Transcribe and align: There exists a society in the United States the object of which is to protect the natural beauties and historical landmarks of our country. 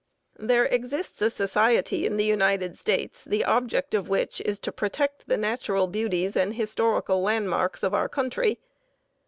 There 0.39 0.65
exists 0.65 1.21
a 1.21 1.29
society 1.29 2.07
in 2.07 2.17
the 2.17 2.23
United 2.25 2.75
States 2.75 3.23
the 3.23 3.45
object 3.45 3.93
of 3.93 4.09
which 4.09 4.41
is 4.41 4.59
to 4.61 4.71
protect 4.71 5.27
the 5.27 5.37
natural 5.37 5.85
beauties 5.85 6.35
and 6.35 6.55
historical 6.55 7.21
landmarks 7.21 7.83
of 7.83 7.93
our 7.93 8.09
country. 8.09 8.57